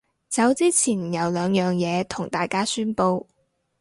[0.29, 3.23] 走之前有兩樣嘢同大家宣佈